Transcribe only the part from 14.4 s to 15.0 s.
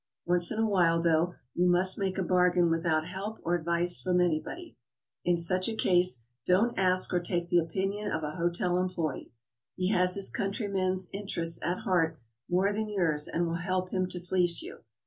you.